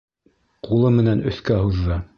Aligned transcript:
Ҡулы 0.69 0.93
менән 0.97 1.23
өҫкә 1.33 1.63
һуҙҙы. 1.67 2.05